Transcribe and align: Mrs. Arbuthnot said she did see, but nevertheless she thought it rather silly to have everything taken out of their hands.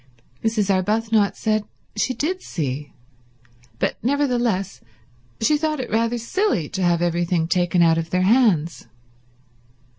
Mrs. 0.43 0.73
Arbuthnot 0.73 1.37
said 1.37 1.63
she 1.95 2.15
did 2.15 2.41
see, 2.41 2.91
but 3.77 3.97
nevertheless 4.03 4.81
she 5.39 5.57
thought 5.59 5.79
it 5.79 5.91
rather 5.91 6.17
silly 6.17 6.67
to 6.69 6.81
have 6.81 7.03
everything 7.03 7.47
taken 7.47 7.83
out 7.83 7.99
of 7.99 8.09
their 8.09 8.23
hands. 8.23 8.87